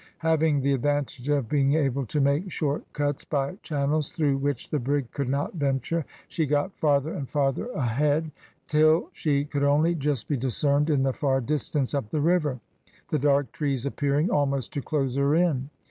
Having 0.25 0.61
the 0.61 0.73
advantage 0.73 1.29
of 1.29 1.47
being 1.47 1.75
able 1.75 2.07
to 2.07 2.19
make 2.19 2.49
short 2.51 2.91
cuts 2.91 3.23
by 3.23 3.53
channels 3.61 4.11
through 4.11 4.37
which 4.37 4.71
the 4.71 4.79
brig 4.79 5.11
could 5.11 5.29
not 5.29 5.53
venture, 5.53 6.05
she 6.27 6.47
got 6.47 6.75
farther 6.75 7.13
and 7.13 7.29
farther 7.29 7.67
ahead, 7.73 8.31
till 8.65 9.09
she 9.13 9.45
could 9.45 9.61
only 9.63 9.93
just 9.93 10.27
be 10.27 10.37
discerned 10.37 10.89
in 10.89 11.03
the 11.03 11.13
far 11.13 11.39
distance 11.39 11.93
up 11.93 12.09
the 12.09 12.19
river, 12.19 12.59
the 13.11 13.19
dark 13.19 13.51
trees 13.51 13.85
appearing 13.85 14.31
almost 14.31 14.73
to 14.73 14.81
close 14.81 15.17
her 15.17 15.35
in. 15.35 15.69